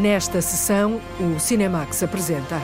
[0.00, 2.62] Nesta sessão, o Cinemax apresenta.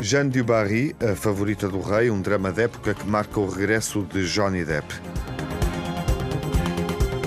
[0.00, 4.02] Jeanne du Barry, a favorita do rei, um drama de época que marca o regresso
[4.12, 4.92] de Johnny Depp.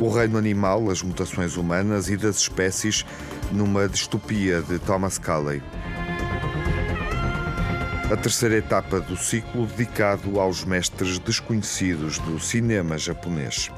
[0.02, 3.06] O reino animal, as mutações humanas e das espécies
[3.54, 5.64] numa distopia de Thomas Calley.
[8.12, 13.72] A terceira etapa do ciclo dedicado aos mestres desconhecidos do cinema japonês.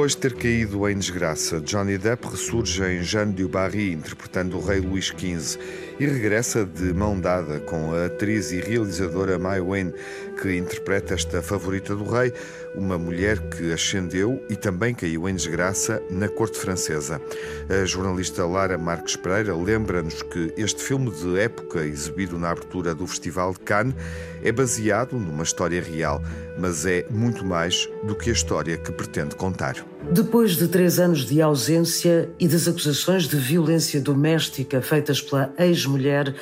[0.00, 4.64] Depois de ter caído em desgraça, Johnny Depp ressurge em Jeanne du Barry, interpretando o
[4.64, 5.60] rei Luís XV,
[5.98, 9.92] e regressa de mão dada com a atriz e realizadora Mai Wen,
[10.40, 12.32] que interpreta esta favorita do rei,
[12.74, 17.20] uma mulher que ascendeu e também caiu em desgraça na corte francesa.
[17.68, 23.06] A jornalista Lara Marques Pereira lembra-nos que este filme de época, exibido na abertura do
[23.06, 23.94] Festival de Cannes,
[24.42, 26.22] é baseado numa história real,
[26.58, 29.89] mas é muito mais do que a história que pretende contar.
[30.08, 36.34] Depois de três anos de ausência e das acusações de violência doméstica feitas pela ex-mulher,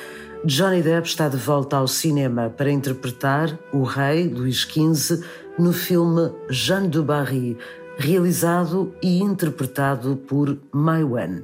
[0.45, 5.23] Johnny Depp está de volta ao cinema para interpretar o rei Luís XV
[5.57, 7.57] no filme Jeanne de Barry,
[7.97, 11.43] realizado e interpretado por Mai Wen.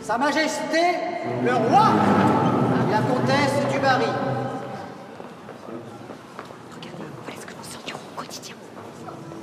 [0.00, 1.00] Sa Majesté,
[1.42, 1.90] le roi,
[2.90, 4.33] la comtesse du Barry.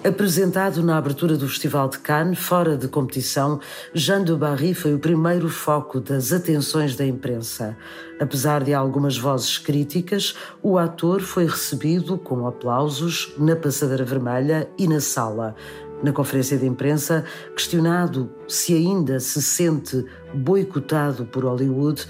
[0.03, 3.59] Apresentado na abertura do Festival de Cannes, fora de competição,
[3.94, 7.77] Jean de Barry foi o primeiro foco das atenções da imprensa.
[8.19, 14.88] Apesar de algumas vozes críticas, o ator foi recebido com aplausos na passadeira vermelha e
[14.88, 15.55] na sala.
[16.02, 17.23] Na conferência de imprensa,
[17.55, 22.07] questionado se ainda se sente boicotado por Hollywood,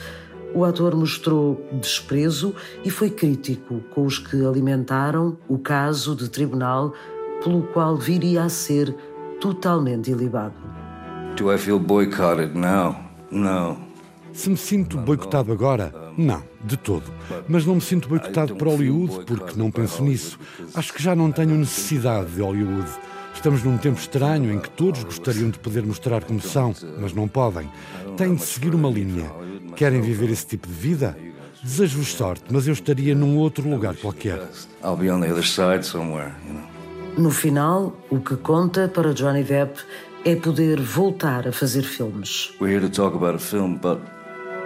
[0.55, 6.93] o ator mostrou desprezo e foi crítico com os que alimentaram o caso de tribunal
[7.43, 8.95] pelo qual viria a ser
[9.39, 10.53] totalmente ilibado.
[11.35, 12.95] Do I feel boycotted now?
[13.31, 13.77] No.
[14.33, 15.93] Se me sinto boicotado agora?
[16.17, 17.03] Não, de todo.
[17.47, 20.39] Mas não me sinto boicotado por Hollywood porque não penso nisso.
[20.73, 22.89] Acho que já não tenho necessidade de Hollywood.
[23.33, 27.27] Estamos num tempo estranho em que todos gostariam de poder mostrar como são, mas não
[27.27, 27.69] podem.
[28.15, 29.29] Têm de seguir uma linha.
[29.75, 31.17] Querem viver esse tipo de vida?
[31.63, 34.49] Desejo-vos sorte, mas eu estaria num outro lugar qualquer.
[34.83, 36.70] I'll be on the other side somewhere, you know.
[37.17, 39.79] No final, o que conta para Johnny Depp
[40.23, 42.53] é poder voltar a fazer filmes.
[42.59, 43.99] We're here to talk about a film, but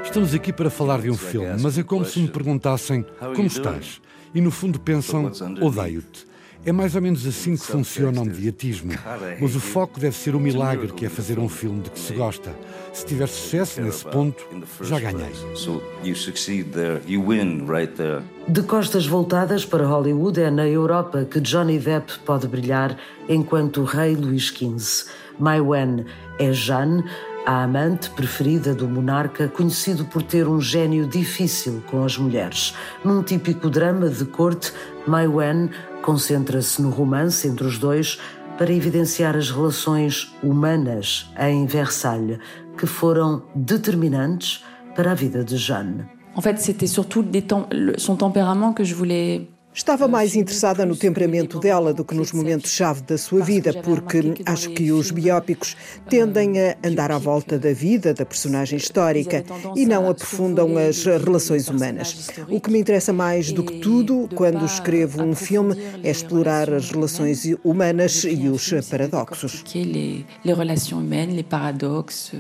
[0.03, 3.99] Estamos aqui para falar de um filme, mas é como se me perguntassem como estás?
[4.35, 6.27] E no fundo pensam odeio-te.
[6.65, 8.91] É mais ou menos assim que funciona o mediatismo.
[9.39, 12.11] Mas o foco deve ser o milagre que é fazer um filme de que se
[12.13, 12.55] gosta.
[12.91, 14.43] Se tiver sucesso nesse ponto,
[14.81, 15.31] já ganhei.
[15.53, 18.23] so you succeed there, you win right there.
[18.47, 22.97] De costas voltadas para Hollywood, é na Europa que Johnny Depp pode brilhar
[23.29, 25.07] enquanto o rei Luís XV.
[25.37, 26.05] Mai Wen
[26.39, 27.03] é Jeanne,
[27.45, 32.73] a amante preferida do monarca, conhecido por ter um gênio difícil com as mulheres.
[33.03, 34.73] Num típico drama de corte,
[35.05, 35.69] Mai Wen
[36.05, 38.19] concentra-se no romance entre os dois
[38.57, 42.37] para evidenciar as relações humanas em Versalhes,
[42.77, 44.63] que foram determinantes
[44.95, 46.05] para a vida de Jeanne.
[46.37, 50.85] En fait, c'était surtout des tem- le- son tempérament que je voulais Estava mais interessada
[50.85, 55.75] no temperamento dela do que nos momentos-chave da sua vida, porque acho que os biópicos
[56.09, 59.43] tendem a andar à volta da vida da personagem histórica
[59.75, 62.29] e não aprofundam as relações humanas.
[62.47, 66.89] O que me interessa mais do que tudo quando escrevo um filme é explorar as
[66.91, 69.61] relações humanas e os paradoxos.
[69.75, 72.33] les, relations humaines, les paradoxes.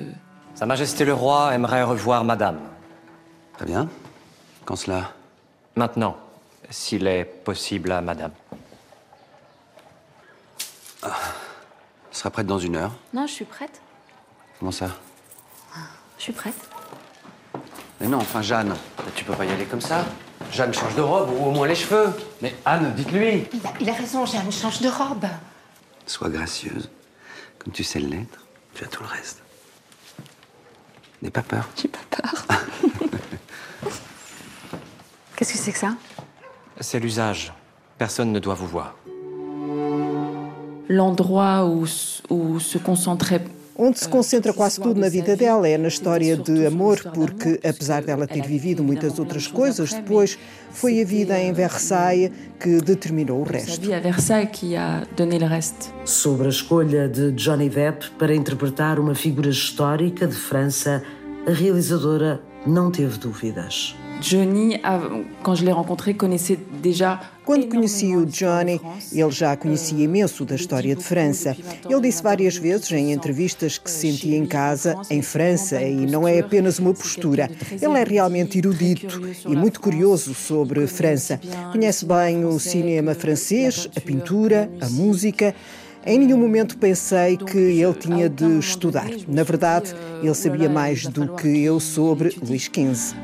[0.55, 2.59] Sa Majesté le Roi aimerait revoir Madame.
[3.57, 3.89] Très bien.
[4.63, 5.13] Quand cela
[5.75, 6.15] Maintenant,
[6.69, 8.31] s'il est possible à Madame.
[11.03, 11.11] Elle
[12.11, 12.93] sera prête dans une heure.
[13.13, 13.81] Non, je suis prête.
[14.59, 14.89] Comment ça?
[16.17, 16.55] Je suis prête.
[17.99, 18.75] Mais non, enfin, Jeanne,
[19.15, 20.05] tu peux pas y aller comme ça.
[20.51, 22.13] Jeanne change de robe, ou au moins les cheveux.
[22.41, 23.47] Mais Anne, dites-lui.
[23.53, 25.25] Il a, il a raison, Jeanne, change de robe.
[26.05, 26.89] Sois gracieuse.
[27.59, 29.41] Comme tu sais l'être, tu as tout le reste.
[31.21, 31.67] N'aie pas peur.
[31.75, 32.45] J'ai pas peur.
[35.35, 35.95] Qu'est-ce que c'est que ça?
[36.79, 37.53] C'est l'usage.
[37.97, 38.95] Personne ne doit vous voir.
[40.87, 41.85] L'endroit où,
[42.29, 43.41] où se concentrait
[43.77, 48.01] Onde se concentra quase tudo na vida dela é na história de amor, porque apesar
[48.01, 50.39] dela ter vivido muitas outras coisas, depois
[50.71, 53.81] foi a vida em Versailles que determinou o resto.
[56.05, 61.03] Sobre a escolha de Johnny Depp para interpretar uma figura histórica de França,
[61.45, 63.93] a realizadora não teve dúvidas.
[64.21, 64.79] Johnny,
[65.43, 68.81] quand je l'ai rencontré, connaissait déjà quando conheci o Johnny,
[69.13, 71.55] ele já conhecia imenso da história de França.
[71.87, 76.27] Ele disse várias vezes em entrevistas que se sentia em casa, em França, e não
[76.27, 77.47] é apenas uma postura.
[77.71, 81.39] Ele é realmente erudito e muito curioso sobre França.
[81.71, 85.53] Conhece bem o cinema francês, a pintura, a música.
[86.07, 89.07] Em nenhum momento pensei que ele tinha de estudar.
[89.27, 93.15] Na verdade, ele sabia mais do que eu sobre Luís XV.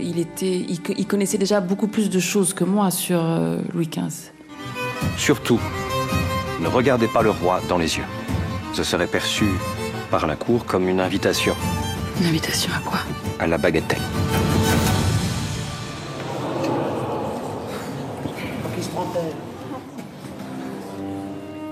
[0.00, 3.88] il, était, il, il, connaissait déjà beaucoup plus de choses que moi sur euh, Louis
[3.88, 4.32] XV.
[5.16, 5.60] Surtout,
[6.60, 8.06] ne regardez pas le roi dans les yeux.
[8.72, 9.46] Ce serait perçu
[10.10, 11.54] par la cour comme une invitation.
[12.20, 12.98] Une invitation à quoi?
[13.38, 14.02] À la bagatelle.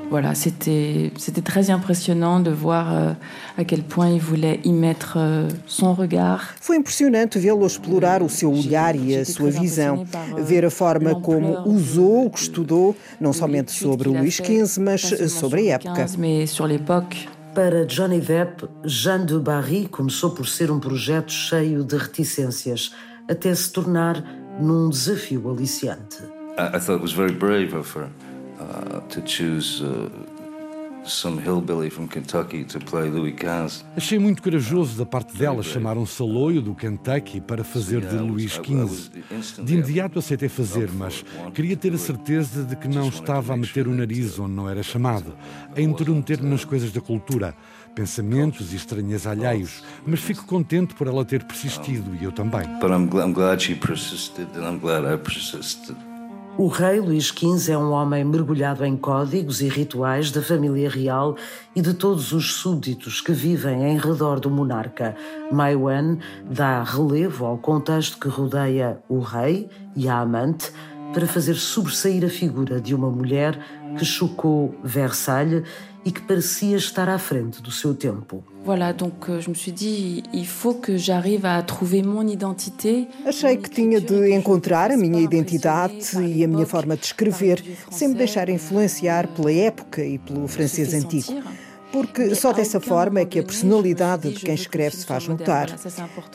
[0.09, 1.11] Voilà, c'était
[1.45, 3.13] très impressionant de voir euh,
[3.59, 6.55] à quel point il voulait y mettre euh, son regard.
[6.61, 10.07] Foi impressionante vê-lo explorar o seu olhar e a sua visão,
[10.39, 15.71] ver a forma como usou o que estudou, não somente sobre Luís XV, mas sobre
[15.71, 16.07] a época.
[17.55, 22.93] Para Johnny Depp, Jeanne de Barry começou por ser um projeto cheio de reticências,
[23.29, 24.23] até se tornar
[24.61, 26.19] num desafio aliciante.
[26.59, 28.09] I, I thought it was very brave of her.
[28.59, 30.09] Uh, to choose uh,
[31.09, 33.85] some hillbilly from Kentucky to play Louis XV.
[33.97, 38.53] Achei muito corajoso da parte dela chamar um saloio do Kentucky para fazer de Luís
[38.53, 39.63] XV.
[39.63, 41.25] De imediato aceitei fazer, mas
[41.55, 44.83] queria ter a certeza de que não estava a meter o nariz onde não era
[44.83, 45.35] chamado,
[45.77, 47.55] a intrometer-me nas coisas da cultura,
[47.95, 52.67] pensamentos e estranhas alheios, mas fico contente por ela ter persistido e eu também.
[52.81, 55.97] But I'm, I'm glad she persisted and I'm glad I persisted.
[56.59, 61.37] O rei Luís XV é um homem mergulhado em códigos e rituais da família real
[61.75, 65.15] e de todos os súditos que vivem em redor do monarca.
[65.53, 66.19] Mai Wen
[66.49, 70.73] dá relevo ao contexto que rodeia o rei e a amante
[71.17, 73.59] para fazer sobressair a figura de uma mulher
[73.97, 75.63] que chocou Versalhes
[76.05, 78.45] e que parecia estar à frente do seu tempo.
[78.63, 83.09] Voilà, donc euh, je me suis dit, il faut que j'arrive à trouver mon identité.
[83.25, 88.09] Achei que tinha de encontrar a minha identidade e a minha forma de escrever, sem
[88.09, 91.33] me deixar influenciar pela época e pelo francês antigo
[91.97, 95.75] porque só dessa forma é que a personalidade de quem escreve se faz notar.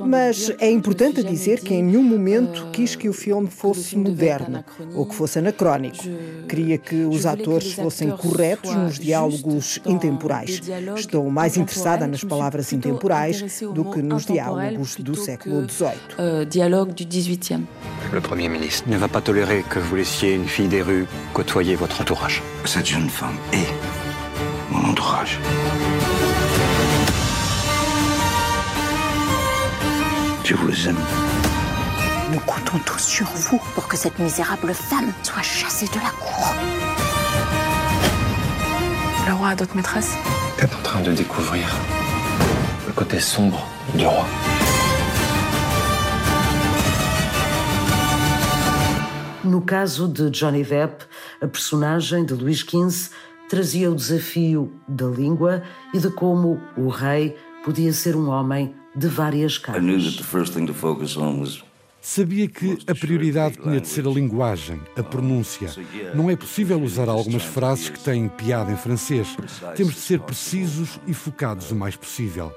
[0.03, 4.65] Mas é importante dizer que em nenhum momento quis que o filme fosse moderno
[4.95, 6.03] ou que fosse anacrónico.
[6.49, 10.61] Queria que os atores fossem corretos nos diálogos intemporais.
[10.95, 16.45] Estou mais interessada nas palavras intemporais do que nos diálogos do século XVIII.
[16.49, 17.67] Dialogue du XVIIIe.
[18.11, 21.75] Le Premier ministre ne va pas tolérer que vous laissiez une fille des rues côtoyer
[21.75, 22.41] votre entourage.
[22.65, 24.00] Cette jeune femme est
[24.71, 25.39] mon entourage.
[30.43, 30.97] Je vous aime.
[32.31, 36.53] Nous comptons tous sur vous pour que cette misérable femme soit chassée de la cour.
[39.27, 40.15] Le roi a d'autres maîtresses
[40.57, 41.67] T'es en train de découvrir
[42.87, 44.25] le côté sombre du roi.
[49.43, 51.03] No caso de Johnny Depp,
[51.41, 53.09] a personagem de Luís XV
[53.51, 55.61] trazia o desafio da língua
[55.93, 59.83] e de como o rei podia ser um homem de várias caras.
[62.01, 65.69] Sabia que a prioridade tinha de ser a linguagem, a pronúncia.
[66.15, 69.35] Não é possível usar algumas frases que têm piada em francês.
[69.75, 72.53] Temos de ser precisos e focados o mais possível.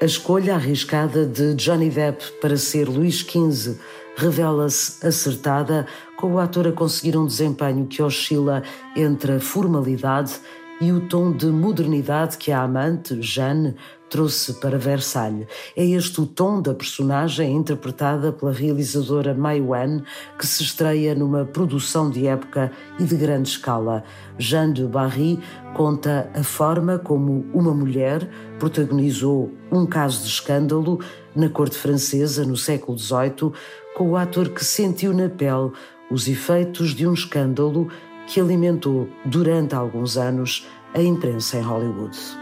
[0.00, 3.78] A escolha arriscada de Johnny Depp para ser Luís XV
[4.16, 8.62] revela-se acertada, com o ator a conseguir um desempenho que oscila
[8.94, 10.40] entre a formalidade
[10.80, 13.74] e o tom de modernidade que a amante, Jeanne,
[14.12, 15.46] trouxe para Versalhes.
[15.74, 20.02] É este o tom da personagem interpretada pela realizadora Mai Wen,
[20.38, 24.04] que se estreia numa produção de época e de grande escala.
[24.38, 25.40] Jeanne de Barry
[25.74, 28.28] conta a forma como uma mulher
[28.58, 31.00] protagonizou um caso de escândalo
[31.34, 33.50] na corte francesa no século XVIII,
[33.96, 35.72] com o ator que sentiu na pele
[36.10, 37.88] os efeitos de um escândalo
[38.26, 42.41] que alimentou durante alguns anos a imprensa em Hollywood.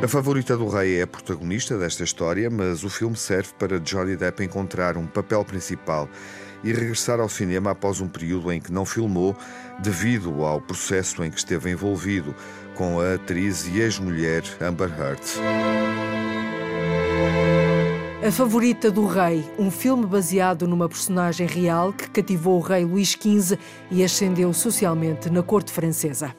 [0.00, 4.16] A favorita do rei é a protagonista desta história, mas o filme serve para Johnny
[4.16, 6.08] Depp encontrar um papel principal
[6.62, 9.36] e regressar ao cinema após um período em que não filmou,
[9.80, 12.32] devido ao processo em que esteve envolvido
[12.76, 15.20] com a atriz e ex-mulher Amber Heard.
[18.24, 23.10] A Favorita do Rei, um filme baseado numa personagem real que cativou o rei Luís
[23.10, 23.58] XV
[23.90, 26.32] e ascendeu socialmente na corte francesa.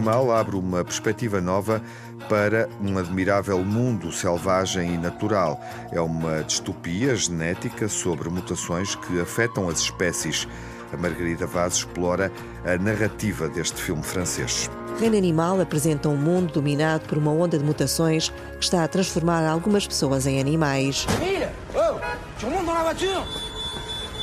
[0.00, 1.82] Animal abre uma perspectiva nova
[2.26, 5.60] para um admirável mundo selvagem e natural.
[5.92, 10.48] É uma distopia genética sobre mutações que afetam as espécies.
[10.90, 12.32] A Margarida Vaz explora
[12.64, 14.70] a narrativa deste filme francês.
[14.98, 19.46] Reino Animal apresenta um mundo dominado por uma onda de mutações que está a transformar
[19.46, 21.06] algumas pessoas em animais.
[21.20, 22.00] Emile Oh
[22.40, 23.22] Tu la voiture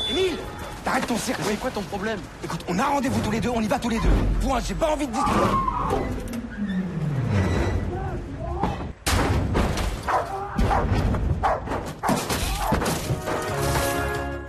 [0.09, 0.56] Emile
[0.87, 3.59] T'arrêtes ton cirque, oui, quoi ton problème Écoute, on a rendez-vous tous les deux, on
[3.59, 4.07] y va tous les deux.
[4.39, 5.11] Point, j'ai pas envie de...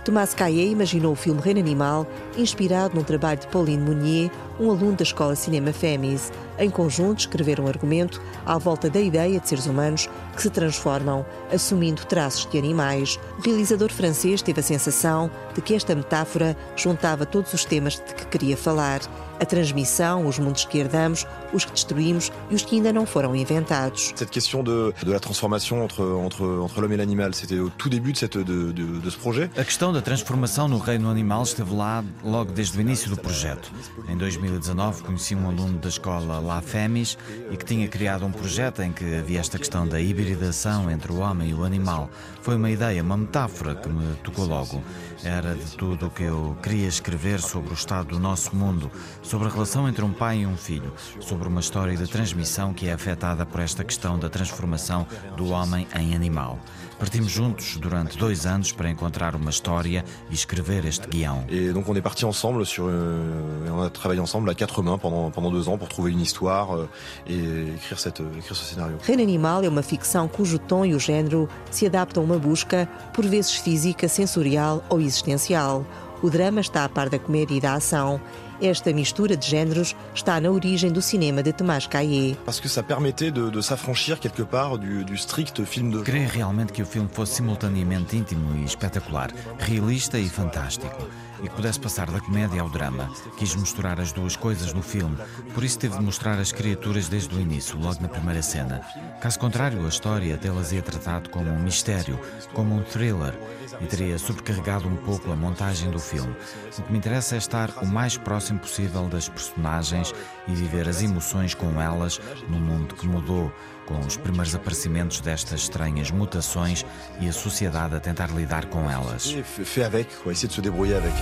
[0.05, 4.31] Tomás Caillé imaginou o filme Reino Animal, inspirado num trabalho de Pauline Mounier,
[4.61, 6.31] um aluno da Escola Cinema Femis.
[6.59, 11.25] Em conjunto, escreveram um argumento à volta da ideia de seres humanos que se transformam,
[11.51, 13.17] assumindo traços de animais.
[13.37, 18.13] O realizador francês teve a sensação de que esta metáfora juntava todos os temas de
[18.13, 18.99] que queria falar:
[19.39, 23.35] a transmissão, os mundos que herdamos, os que destruímos e os que ainda não foram
[23.35, 24.13] inventados.
[24.15, 27.89] Cette question de, de la transformation entre, entre, entre l'homme et l'animal, c'était au tout
[27.89, 29.49] début de, cette, de, de, de ce projet.
[29.57, 33.71] A questão da transformação no reino animal esteve lá logo desde o início do projeto.
[34.07, 37.17] Em 2019 conheci um aluno da escola La Femis
[37.51, 41.19] e que tinha criado um projeto em que havia esta questão da hibridação entre o
[41.19, 42.09] homem e o animal.
[42.41, 44.81] Foi uma ideia, uma metáfora que me tocou logo.
[45.23, 48.89] Era de tudo o que eu queria escrever sobre o estado do nosso mundo,
[49.29, 52.87] sobre a relação entre um pai e um filho, sobre uma história de transmissão que
[52.87, 55.05] é afetada por esta questão da transformação
[55.37, 56.57] do homem em animal.
[56.97, 61.45] Partimos juntos durante dois anos para encontrar uma história e escrever este guião.
[61.47, 64.97] Et donc on est parti ensemble sur, euh, on a travaillé ensemble à quatre mains
[64.97, 66.89] pendant, pendant deux ans pour trouver une histoire euh,
[67.27, 68.97] et écrire, cette, écrire ce scénario.
[69.03, 72.89] Reino Animal é uma ficção cujo tom e o género se adaptam a uma busca,
[73.13, 75.85] por vezes física, sensorial ou existencial.
[76.21, 78.19] O drama está a par da comédia e da ação.
[78.61, 82.35] Esta mistura de géneros está na origem do cinema de Tomás Caillé.
[82.43, 86.27] Parce que ça permettait de, de s'affranchir quelque part du, du strict film de Queria
[86.27, 91.07] realmente que o filme fosse simultaneamente íntimo e espetacular, realista e fantástico,
[91.41, 93.09] e que pudesse passar da comédia ao drama.
[93.37, 95.15] Quis misturar as duas coisas no filme,
[95.53, 98.81] por isso teve de mostrar as criaturas desde o início, logo na primeira cena.
[99.21, 102.19] Caso contrário, a história delas ia tratado como um mistério,
[102.53, 103.33] como um thriller,
[103.81, 106.35] e teria sobrecarregado um pouco a montagem do filme.
[106.77, 110.13] O que me interessa é estar o mais próximo possível das personagens
[110.47, 113.51] e viver as emoções com elas num mundo que mudou,
[113.85, 116.85] com os primeiros aparecimentos destas estranhas mutações
[117.19, 119.35] e a sociedade a tentar lidar com elas.
[119.43, 121.13] fait avec, quoi, essayer de se débrouiller avec.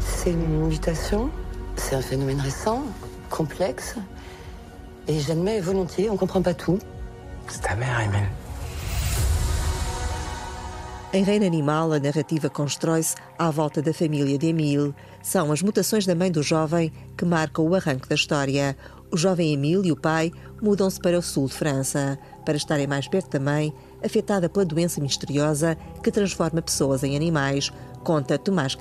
[0.00, 1.30] C'est une mutation,
[1.76, 2.82] c'est un phénomène récent,
[3.30, 3.96] complexe,
[5.06, 6.78] et j'admets volontiers, on comprend pas tout.
[7.48, 8.28] C'est ta mère, Emile.
[11.10, 14.94] Em Reino Animal, a narrativa constrói-se à volta da família de Emile.
[15.22, 18.76] São as mutações da mãe do jovem que marcam o arranque da história.
[19.10, 23.08] O jovem Emile e o pai mudam-se para o sul de França, para estarem mais
[23.08, 23.72] perto da mãe,
[24.04, 27.72] afetada pela doença misteriosa que transforma pessoas em animais,
[28.04, 28.74] conta Tomás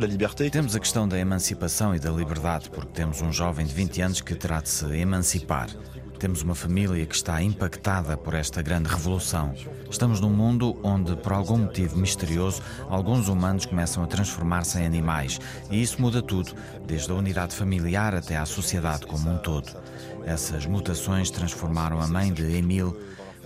[0.00, 0.50] la liberté.
[0.50, 4.20] Temos a questão da emancipação e da liberdade, porque temos um jovem de 20 anos
[4.20, 5.68] que terá de se emancipar.
[6.18, 9.54] Temos uma família que está impactada por esta grande revolução.
[9.90, 15.38] Estamos num mundo onde, por algum motivo misterioso, alguns humanos começam a transformar-se em animais.
[15.70, 16.52] E isso muda tudo,
[16.86, 19.70] desde a unidade familiar até à sociedade como um todo.
[20.24, 22.94] Essas mutações transformaram a mãe de Emile.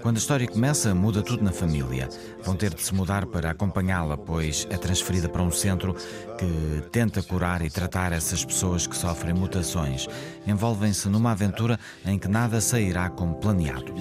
[0.01, 2.09] Quando a história começa, muda tudo na família.
[2.49, 5.95] Vão ter de se mudar para acompanhá-la, pois é transferida para um centro
[6.39, 10.09] que tenta curar e tratar essas pessoas que sofrem mutações.
[10.47, 13.93] Envolvem-se numa aventura em que nada sairá como planeado.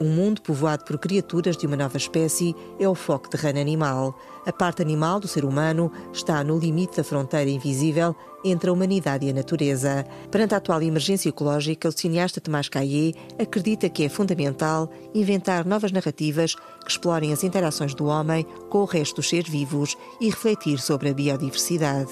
[0.00, 4.18] Um mundo povoado por criaturas de uma nova espécie é o foco de Reino Animal.
[4.44, 9.26] A parte animal do ser humano está no limite da fronteira invisível entre a humanidade
[9.26, 10.06] e a natureza.
[10.30, 15.92] Perante a atual emergência ecológica, o cineasta Tomás Caillé acredita que é fundamental inventar novas
[15.92, 20.78] narrativas que explorem as interações do homem com o resto dos seres vivos e refletir
[20.78, 22.10] sobre a biodiversidade.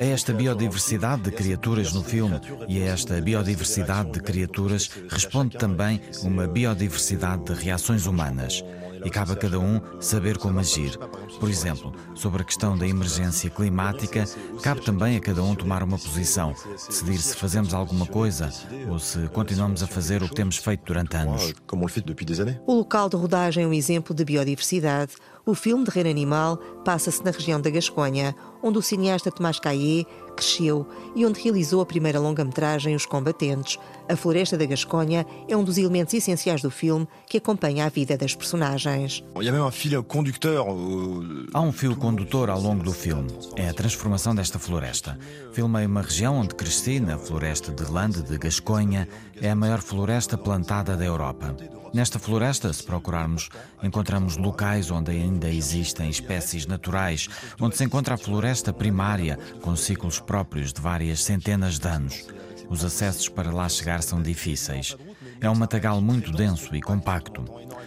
[0.00, 6.00] É esta biodiversidade de criaturas no filme e a esta biodiversidade de criaturas responde também
[6.22, 8.62] uma biodiversidade de reações humanas.
[9.04, 10.98] E cabe a cada um saber como agir.
[11.38, 14.24] Por exemplo, sobre a questão da emergência climática,
[14.62, 16.54] cabe também a cada um tomar uma posição,
[16.88, 18.50] decidir se fazemos alguma coisa
[18.88, 21.52] ou se continuamos a fazer o que temos feito durante anos.
[22.66, 25.12] O local de rodagem é um exemplo de biodiversidade.
[25.46, 30.06] O filme de Reino Animal passa-se na região da Gasconha, onde o cineasta Tomás Caillé
[30.34, 33.78] cresceu e onde realizou a primeira longa-metragem Os Combatentes.
[34.08, 38.16] A Floresta da Gasconha é um dos elementos essenciais do filme que acompanha a vida
[38.16, 39.24] das personagens.
[41.52, 43.30] Há um fio condutor ao longo do filme.
[43.56, 45.18] É a transformação desta floresta.
[45.52, 49.08] Filmei uma região onde cresci, na floresta de Lande de Gasconha.
[49.40, 51.54] É a maior floresta plantada da Europa.
[51.94, 53.48] Nesta floresta, se procurarmos,
[53.80, 57.28] encontramos locais onde ainda existem espécies naturais,
[57.60, 62.26] onde se encontra a floresta primária, com ciclos próprios de várias centenas de anos.
[62.68, 64.96] Os acessos para lá chegar são difíceis.
[65.40, 67.44] É um matagal muito denso e compacto.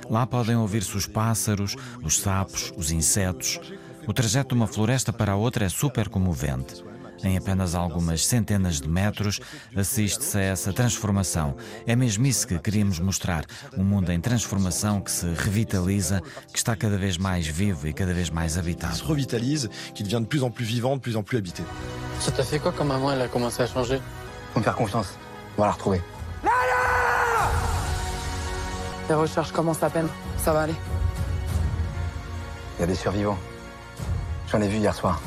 [0.09, 3.59] Lá podem ouvir-se os pássaros, os sapos, os insetos.
[4.07, 6.81] O trajeto de uma floresta para a outra é super comovente.
[7.23, 9.39] Em apenas algumas centenas de metros,
[9.75, 11.55] assiste-se a essa transformação.
[11.85, 13.45] É mesmo isso que queríamos mostrar:
[13.77, 16.21] um mundo em transformação que se revitaliza,
[16.51, 18.95] que está cada vez mais vivo e cada vez mais habitado.
[18.95, 21.63] Se revitalise, que devient de plus en plus vivant, de plus en plus habité.
[22.19, 23.99] Ça t'a fait quoi quand maman elle a commencé à changer
[24.53, 25.07] Faut me faire confiance.
[25.57, 26.01] On va la retrouver.
[29.09, 30.09] Les recherches commencent à peine.
[30.43, 30.75] Ça va aller.
[32.77, 33.37] Il y a des survivants.
[34.51, 35.21] J'en ai vu hier soir.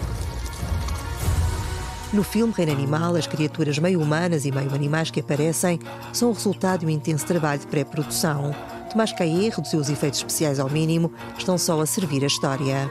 [2.12, 5.78] No filme Reino Animal, as criaturas meio humanas e meio animais que aparecem
[6.12, 8.52] são o resultado de um intenso trabalho de pré-produção.
[8.90, 12.90] Tomás Caillé reduziu os efeitos especiais ao mínimo, estão só a servir a história.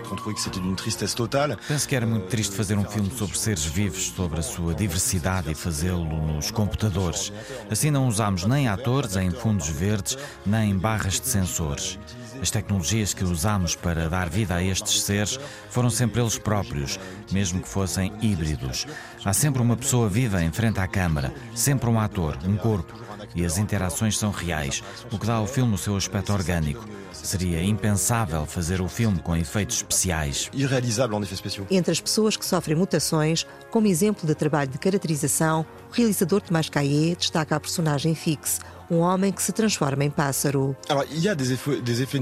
[1.67, 5.51] Penso que era muito triste fazer um filme sobre seres vivos, sobre a sua diversidade
[5.51, 7.33] e fazê-lo nos computadores.
[7.69, 11.99] Assim não usámos nem atores em fundos verdes, nem barras de sensores.
[12.41, 16.99] As tecnologias que usamos para dar vida a estes seres foram sempre eles próprios,
[17.31, 18.85] mesmo que fossem híbridos.
[19.23, 22.93] Há sempre uma pessoa viva em frente à câmara, sempre um ator, um corpo,
[23.35, 26.87] e as interações são reais, o que dá ao filme o seu aspecto orgânico.
[27.11, 30.49] Seria impensável fazer o filme com efeitos especiais.
[30.53, 31.67] Irrealizável em efeitos especiais.
[31.71, 36.69] Entre as pessoas que sofrem mutações, como exemplo de trabalho de caracterização, o realizador Tomás
[36.69, 38.59] Caillé destaca a personagem Fix,
[38.89, 40.75] um homem que se transforma em pássaro.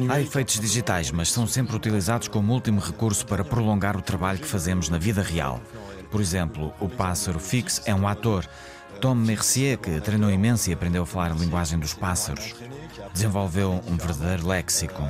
[0.09, 4.47] Há efeitos digitais, mas são sempre utilizados como último recurso para prolongar o trabalho que
[4.47, 5.61] fazemos na vida real.
[6.11, 8.45] Por exemplo, o pássaro Fix é um ator.
[8.99, 12.55] Tom Mercier, que treinou imenso e aprendeu a falar a linguagem dos pássaros,
[13.13, 15.03] desenvolveu um verdadeiro léxico.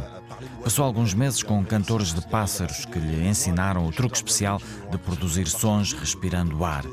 [0.64, 5.48] Passou alguns meses com cantores de pássaros que lhe ensinaram o truque especial de produzir
[5.48, 6.84] sons respirando ar.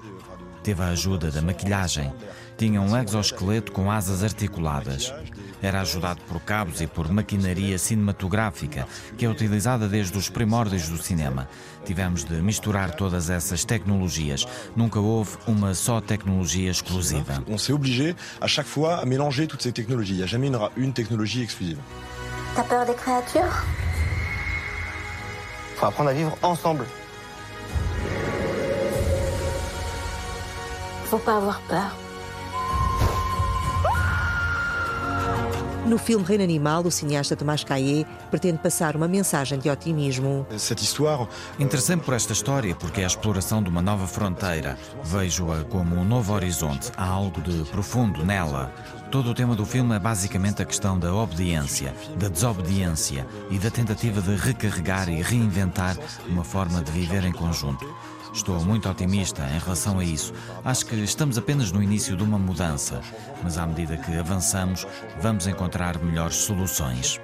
[0.64, 2.10] Teve a ajuda da maquilhagem.
[2.56, 5.12] Tinha um exoesqueleto com asas articuladas.
[5.60, 10.96] Era ajudado por cabos e por maquinaria cinematográfica, que é utilizada desde os primórdios do
[10.96, 11.46] cinema.
[11.84, 14.46] Tivemos de misturar todas essas tecnologias.
[14.74, 17.44] Nunca houve uma só tecnologia exclusiva.
[17.46, 20.14] On s'est obligé à chaque fois à mélanger toutes ces technologies.
[20.14, 21.78] Il n'y a jamais une, une technologie exclusive.
[22.56, 23.64] T'as peur des créatures
[25.76, 26.86] Faut apprendre à vivre ensemble.
[31.14, 31.92] Faut pas avoir peur.
[35.86, 40.44] No filme Reino Animal, o cineasta Tomás Caillé pretende passar uma mensagem de otimismo.
[41.56, 44.76] Interessei-me por esta história porque é a exploração de uma nova fronteira.
[45.04, 46.90] Vejo-a como um novo horizonte.
[46.96, 48.72] Há algo de profundo nela.
[49.12, 53.70] Todo o tema do filme é basicamente a questão da obediência, da desobediência e da
[53.70, 55.96] tentativa de recarregar e reinventar
[56.26, 57.86] uma forma de viver em conjunto.
[58.34, 60.34] Estou muito otimista em relação a isso.
[60.64, 63.00] Acho que estamos apenas no início de uma mudança,
[63.44, 64.84] mas à medida que avançamos,
[65.20, 67.20] vamos encontrar melhores soluções.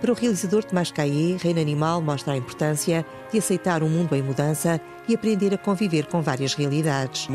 [0.00, 4.22] Para o realizador Tomás Caillé, Reino Animal mostra a importância de aceitar um mundo em
[4.22, 7.26] mudança e aprender a conviver com várias realidades.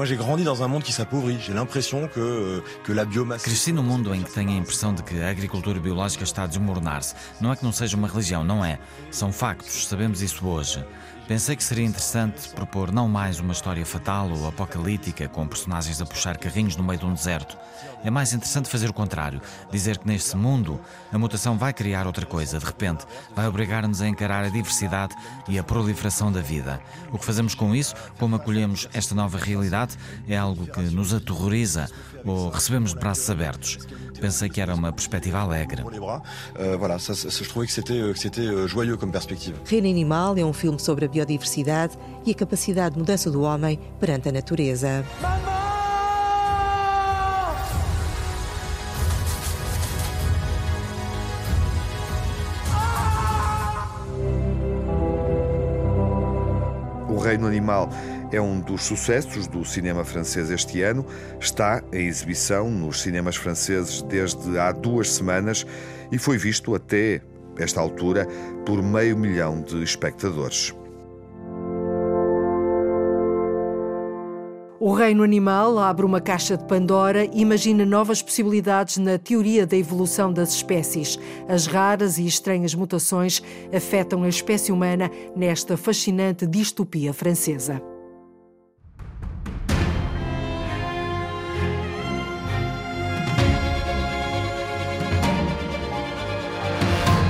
[3.44, 6.48] Cresci num mundo em que tenho a impressão de que a agricultura biológica está a
[6.48, 7.14] desmoronar-se.
[7.40, 8.80] Não é que não seja uma religião, não é.
[9.12, 10.84] São factos, sabemos isso hoje.
[11.28, 16.06] Pensei que seria interessante propor não mais uma história fatal ou apocalíptica com personagens a
[16.06, 17.58] puxar carrinhos no meio de um deserto.
[18.04, 20.80] É mais interessante fazer o contrário, dizer que neste mundo
[21.12, 25.16] a mutação vai criar outra coisa, de repente, vai obrigar-nos a encarar a diversidade
[25.48, 26.80] e a proliferação da vida.
[27.12, 31.90] O que fazemos com isso, como acolhemos esta nova realidade, é algo que nos aterroriza
[32.26, 33.78] o recebemos braços abertos.
[34.20, 35.84] Pensei que era uma perspectiva alegre.
[39.66, 43.80] Reino Animal é um filme sobre a biodiversidade e a capacidade de mudança do homem
[44.00, 45.06] perante a natureza.
[57.08, 57.90] O Reino Animal
[58.36, 61.06] é um dos sucessos do cinema francês este ano.
[61.40, 65.66] Está em exibição nos cinemas franceses desde há duas semanas
[66.12, 67.22] e foi visto até
[67.58, 68.28] esta altura
[68.66, 70.76] por meio milhão de espectadores.
[74.78, 79.76] O reino animal abre uma caixa de Pandora e imagina novas possibilidades na teoria da
[79.76, 81.18] evolução das espécies.
[81.48, 83.42] As raras e estranhas mutações
[83.74, 87.82] afetam a espécie humana nesta fascinante distopia francesa.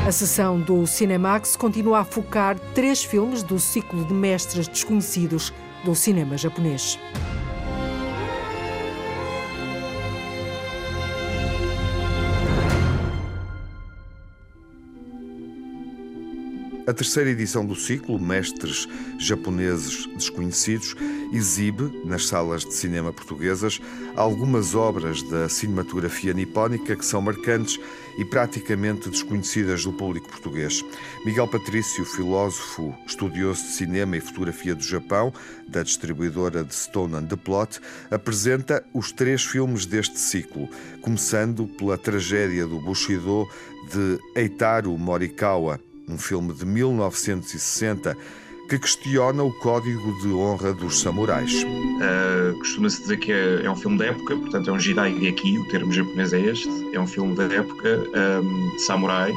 [0.06, 5.52] A sessão do Cinemax continua a focar três filmes do ciclo de mestres desconhecidos
[5.84, 7.00] do cinema japonês.
[16.88, 20.96] A terceira edição do ciclo, Mestres Japoneses Desconhecidos,
[21.34, 23.82] exibe, nas salas de cinema portuguesas,
[24.16, 27.80] algumas obras da cinematografia nipónica que são marcantes
[28.20, 30.86] e praticamente desconhecidas do público português.
[31.26, 35.34] Miguel Patrício, filósofo, estudioso de cinema e fotografia do Japão,
[35.68, 40.70] da distribuidora de Stone and the Plot, apresenta os três filmes deste ciclo,
[41.02, 43.48] começando pela tragédia do Bushido
[43.92, 48.18] de Eitaru Morikawa, um filme de 1960
[48.68, 51.64] que questiona o código de honra dos samurais.
[51.64, 55.68] Uh, Costuma-se dizer que é, é, um filme da época, portanto é um Jidaigeki, o
[55.68, 58.04] termo japonês é este, é um filme da época
[58.42, 59.36] um, de samurais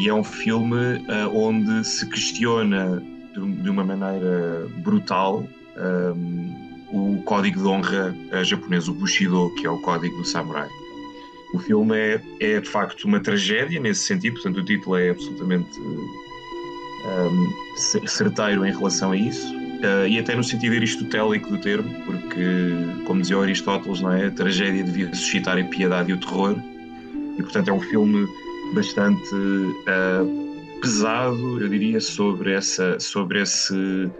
[0.00, 3.02] e é um filme uh, onde se questiona
[3.34, 5.44] de, de uma maneira brutal
[5.76, 8.14] um, o código de honra
[8.44, 10.68] japonês, o Bushido, que é o código do samurai.
[11.54, 15.80] O filme é, é de facto uma tragédia nesse sentido, portanto o título é absolutamente
[15.80, 17.52] um,
[18.06, 19.56] certeiro em relação a isso.
[19.56, 24.26] Uh, e até no sentido aristotélico do termo, porque, como dizia Aristóteles, não é?
[24.26, 26.56] a tragédia devia suscitar a piedade e o terror,
[27.38, 28.26] e portanto é um filme
[28.74, 34.10] bastante uh, pesado, eu diria, sobre, essa, sobre esse,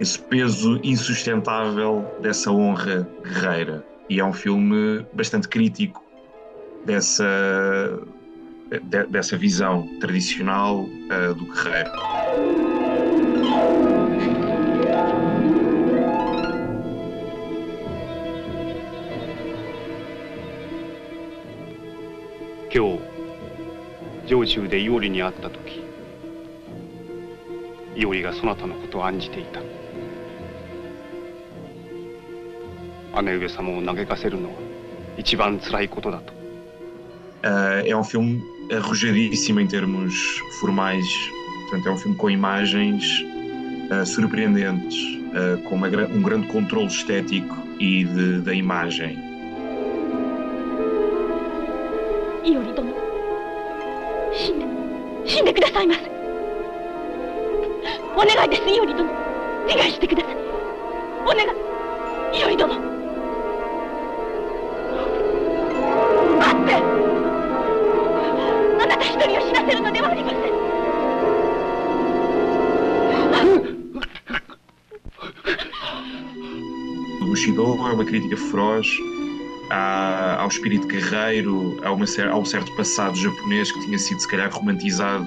[0.00, 3.86] esse peso insustentável dessa honra guerreira.
[4.08, 6.09] E é um filme bastante crítico
[6.86, 7.24] dessa,
[8.70, 9.06] de,
[24.68, 25.82] で伊織にあった時
[27.96, 29.60] 伊りがそなたのことを案じていた。
[33.22, 34.54] 姉上様を嘆かせるのは
[35.18, 36.39] 一番つらいことだと。
[37.42, 40.14] Uh, é um filme arrojadíssimo em termos
[40.60, 41.06] formais,
[41.62, 43.24] portanto, é um filme com imagens
[43.90, 44.96] uh, surpreendentes,
[45.32, 49.18] uh, com uma, um grande controle estético e de, da imagem.
[52.44, 52.94] Iori-dono.
[54.32, 54.66] shinde,
[55.24, 56.10] shinde kudasai masu.
[58.16, 59.12] Onegai desu, Yuri dono.
[59.66, 60.36] Negai shite kudasai.
[61.26, 61.56] Onegai,
[62.34, 62.89] Yuri dono.
[77.92, 78.86] Uma crítica feroz
[79.70, 84.50] ao espírito guerreiro, a, uma, a um certo passado japonês que tinha sido, se calhar,
[84.52, 85.26] romantizado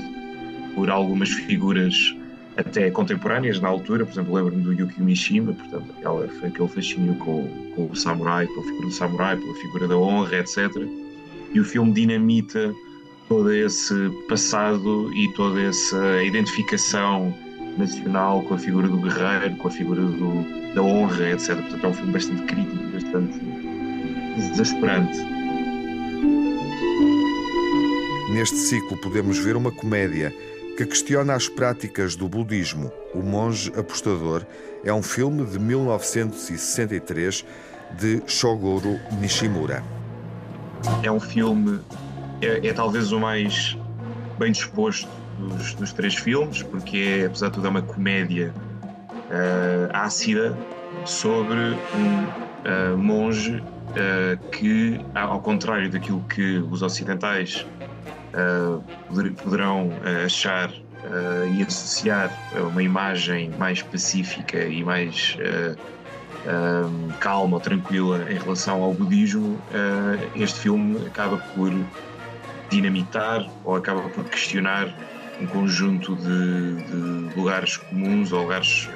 [0.75, 1.93] por algumas figuras
[2.57, 7.47] até contemporâneas na altura, por exemplo, lembro-me do Yukio Mishima, portanto, aquela, aquele fascínio com,
[7.75, 10.69] com, o samurai, pela figura do samurai, pela figura da honra, etc.
[11.53, 12.73] E o filme dinamita
[13.27, 13.93] todo esse
[14.27, 17.33] passado e toda essa identificação
[17.77, 21.55] nacional com a figura do guerreiro, com a figura do, da honra, etc.
[21.55, 23.39] Portanto, é um filme bastante crítico, bastante
[24.35, 25.17] desesperante.
[28.31, 30.33] Neste ciclo podemos ver uma comédia
[30.75, 32.91] que questiona as práticas do budismo.
[33.13, 34.43] O Monge Apostador
[34.83, 37.45] é um filme de 1963
[37.99, 39.83] de Shogoro Nishimura.
[41.03, 41.79] É um filme,
[42.41, 43.77] é, é talvez o mais
[44.39, 45.07] bem disposto
[45.37, 48.53] dos, dos, três filmes, porque é, apesar de tudo, é uma comédia
[49.29, 50.57] uh, ácida
[51.05, 51.57] sobre
[51.95, 57.65] um uh, monge uh, que, ao contrário daquilo que os ocidentais
[59.43, 59.91] poderão
[60.25, 60.71] achar
[61.55, 65.37] e associar a uma imagem mais pacífica e mais
[67.19, 69.61] calma ou tranquila em relação ao budismo,
[70.35, 71.71] este filme acaba por
[72.73, 74.93] dinamitar ou acaba por questionar
[75.39, 78.89] um conjunto de, de lugares comuns ou lugares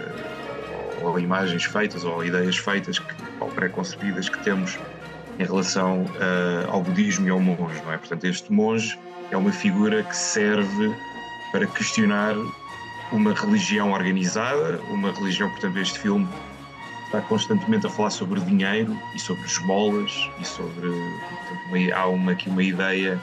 [1.01, 4.77] ou, imagens feitas ou ideias feitas que, ou pré-concebidas que temos
[5.39, 7.97] em relação uh, ao budismo e ao monge, não é?
[7.97, 8.97] Portanto, este monge
[9.29, 10.95] é uma figura que serve
[11.51, 12.35] para questionar
[13.11, 16.27] uma religião organizada, uma religião, portanto, este filme
[17.05, 20.89] está constantemente a falar sobre dinheiro e sobre esmolas e sobre.
[20.89, 23.21] Portanto, uma, há uma, aqui uma ideia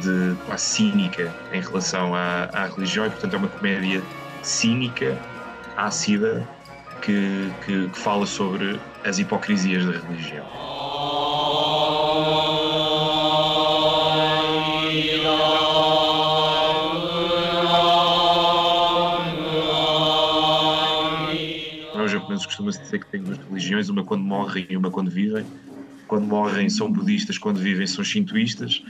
[0.00, 4.02] de quase cínica em relação à, à, religião e, portanto, é uma comédia
[4.42, 5.18] cínica,
[5.76, 6.46] ácida,
[7.00, 10.46] que, que, que fala sobre as hipocrisias da religião.
[22.62, 25.44] costuma-se dizer que tem duas religiões, uma quando morrem e uma quando vivem.
[26.06, 28.82] Quando morrem são budistas, quando vivem são shintoístas.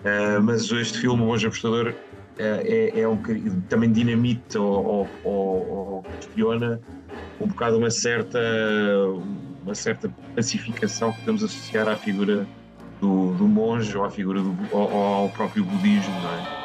[0.00, 1.94] Uh, mas este filme, O Monge Apostador, uh,
[2.38, 3.20] é, é, um,
[3.68, 6.80] também dinamita ou, ou, questiona
[7.38, 8.38] um bocado uma certa,
[9.62, 12.46] uma certa pacificação que podemos associar à figura
[13.00, 16.60] do, do monge ou à figura do, ou ao próprio budismo, não é?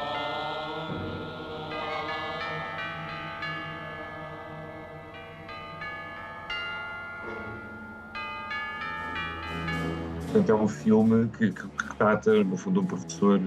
[10.35, 13.39] Portanto, é um filme que, que, trata, no fundo, um professor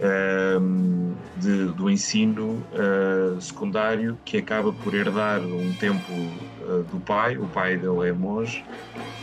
[0.00, 7.36] ehm, de, do ensino uh, secundário que acaba por herdar um tempo uh, do pai,
[7.36, 8.64] o pai dele é monge,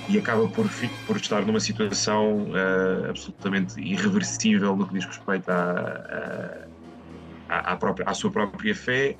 [0.09, 0.69] e acaba por,
[1.05, 6.67] por estar numa situação uh, absolutamente irreversível no que diz respeito à,
[7.49, 9.17] à, à, própria, à sua própria fé,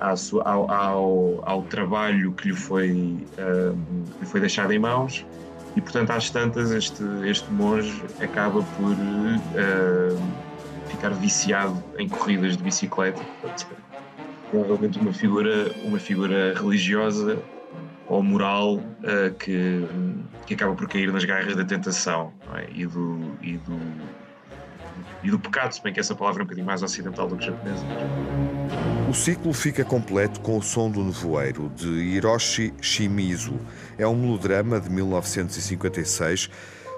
[0.00, 2.88] ao, ao, ao, trabalho que lhe foi,
[3.38, 5.24] ehm, que lhe foi deixado em mãos
[5.76, 10.22] e portanto às tantas este, este monge acaba por uh,
[10.88, 13.22] ficar viciado em corridas de bicicleta
[14.50, 17.42] provavelmente uma figura uma figura religiosa
[18.08, 19.86] ou moral uh, que,
[20.46, 22.68] que acaba por cair nas garras da tentação é?
[22.74, 23.80] e, do, e, do,
[25.22, 27.46] e do pecado, se bem que essa palavra é um bocadinho mais ocidental do que
[27.46, 27.84] japonesa.
[29.08, 33.60] O ciclo fica completo com o som do nevoeiro, de Hiroshi Shimizu.
[33.98, 36.48] É um melodrama de 1956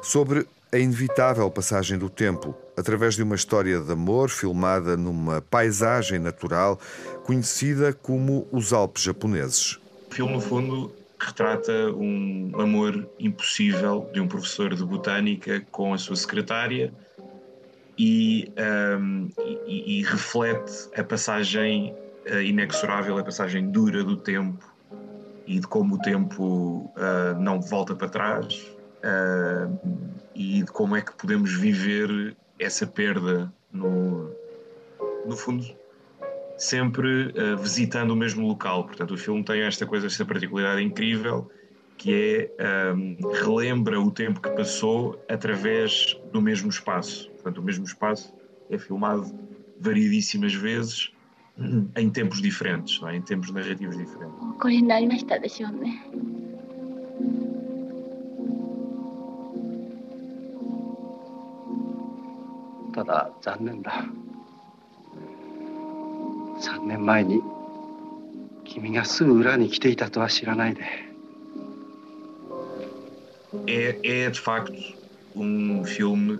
[0.02, 6.18] sobre a inevitável passagem do tempo, através de uma história de amor filmada numa paisagem
[6.18, 6.78] natural
[7.24, 9.78] conhecida como os Alpes japoneses.
[10.10, 15.98] O filme, no fundo, retrata um amor impossível de um professor de botânica com a
[15.98, 16.92] sua secretária
[17.98, 18.52] e,
[18.98, 19.28] um,
[19.66, 21.94] e, e reflete a passagem
[22.30, 24.64] uh, inexorável, a passagem dura do tempo
[25.46, 28.54] e de como o tempo uh, não volta para trás
[29.04, 29.78] uh,
[30.34, 34.30] e de como é que podemos viver essa perda no,
[35.26, 35.64] no fundo
[36.56, 38.84] sempre uh, visitando o mesmo local.
[38.84, 41.50] Portanto, o filme tem esta coisa, esta particularidade incrível
[41.96, 47.30] que é um, relembra o tempo que passou através do mesmo espaço.
[47.43, 48.33] Portanto, o mesmo espaço
[48.69, 49.31] é filmado
[49.79, 51.11] variedíssimas vezes
[51.95, 53.15] em tempos diferentes, é?
[53.15, 54.35] em tempos narrativos diferentes.
[54.59, 56.03] これになりましたでしょうね。
[62.93, 64.05] ただ残念だ。
[66.59, 67.41] 3年前に
[68.65, 70.83] 君がすぐ裏に来ていたとは知らないで。
[73.65, 74.73] É, é de facto
[75.35, 76.39] um filme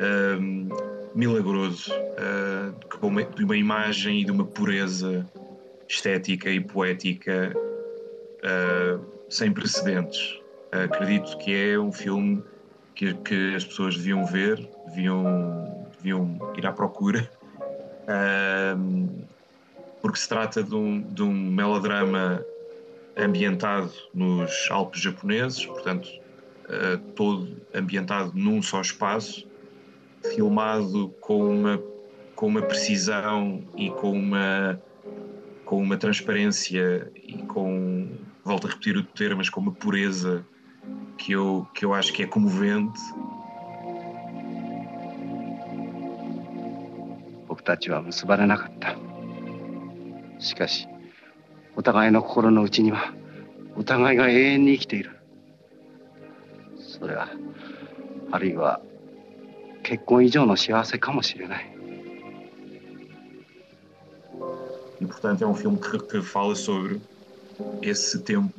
[0.00, 0.68] um,
[1.14, 5.26] milagroso, uh, de uma imagem e de uma pureza
[5.88, 10.38] estética e poética uh, sem precedentes.
[10.74, 12.44] Uh, acredito que é um filme
[12.94, 17.30] que, que, as pessoas deviam ver, deviam, deviam ir à procura,
[20.00, 22.42] porque se trata de um, de um melodrama
[23.16, 26.08] ambientado nos Alpes japoneses, portanto,
[27.14, 29.45] todo ambientado num só espaço
[30.33, 31.81] filmado com uma,
[32.35, 34.81] com uma precisão e com uma,
[35.65, 38.09] com uma transparência e com,
[38.43, 40.45] volto a repetir o termo, mas com uma pureza
[41.17, 42.99] que eu, que eu acho que é comovente.
[47.51, 48.95] 僕たちは結ばれなかった
[50.39, 50.87] しかし
[51.75, 53.13] お互いの心の内には
[53.75, 55.11] お互いが永遠に生きている
[56.79, 57.27] それは
[58.31, 58.81] あるいは
[59.85, 61.71] 結婚以上の幸せかもしれない。
[64.99, 67.01] E portanto é um filme que, que fala sobre
[67.81, 68.53] esse tempo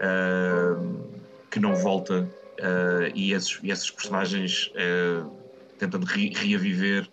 [0.00, 1.08] uh,
[1.48, 5.30] que não volta uh, e, esses, e esses personagens uh,
[5.78, 7.08] tentando re reaviver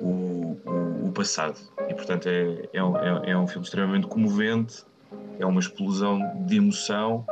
[0.00, 1.60] o, o, o, passado.
[1.88, 4.84] E portanto é, é, um, é, é um filme extremamente comovente
[5.38, 7.24] é uma explosão de emoção,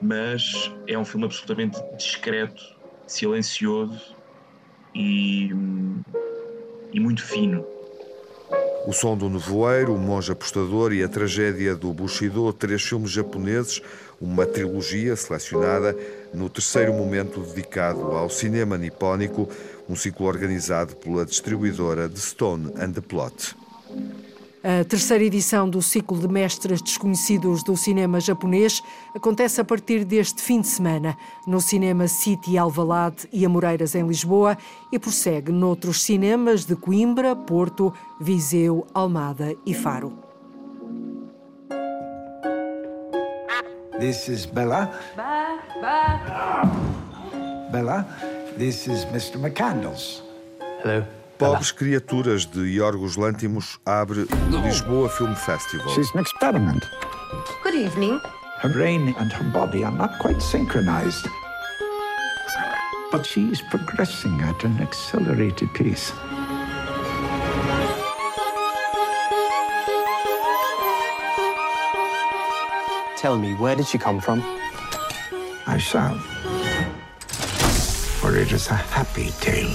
[0.00, 2.62] mas é um filme absolutamente discreto,
[3.06, 4.14] silencioso
[4.93, 5.49] e,
[6.93, 7.65] e muito fino.
[8.87, 13.81] O Som do Nevoeiro, O Monge Apostador e A Tragédia do Bushido, três filmes japoneses,
[14.19, 15.95] uma trilogia selecionada
[16.33, 19.47] no terceiro momento dedicado ao cinema nipónico,
[19.87, 23.55] um ciclo organizado pela distribuidora Stone and the Plot.
[24.63, 28.83] A terceira edição do ciclo de mestres desconhecidos do cinema japonês
[29.15, 34.55] acontece a partir deste fim de semana no Cinema City Alvalade e Amoreiras em Lisboa
[34.91, 40.13] e prossegue noutros cinemas de Coimbra, Porto, Viseu, Almada e Faro.
[43.99, 44.91] This is Bella.
[45.15, 46.61] Ba, ba.
[47.71, 48.05] Bella,
[48.59, 49.39] this is Mr.
[49.39, 50.21] McCandles.
[50.83, 51.20] Hello.
[51.41, 54.27] Pobres Criaturas de Yorgos Lantimos abre
[54.63, 55.91] Lisboa Film Festival.
[55.91, 56.87] She's an experiment.
[57.63, 58.21] Good evening.
[58.59, 61.27] Her brain and her body are not quite synchronized.
[63.11, 66.11] But she is progressing at an accelerated pace.
[73.17, 74.43] Tell me, where did she come from?
[75.65, 76.19] I shall.
[78.21, 79.73] For it is a happy tale.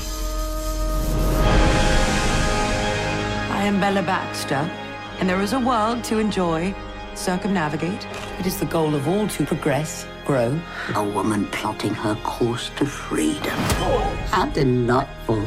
[3.66, 4.70] Am Bella Baxter,
[5.18, 6.72] and there is a world to enjoy,
[7.14, 8.06] circumnavigate.
[8.38, 10.56] It is the goal of all to progress, grow.
[10.94, 13.58] A woman plotting her course to freedom.
[14.30, 15.44] How delightful.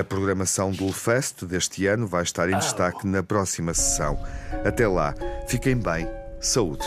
[0.00, 4.18] A programação do Fest deste ano vai estar em destaque na próxima sessão.
[4.64, 5.14] Até lá,
[5.46, 6.08] fiquem bem,
[6.40, 6.84] saúde.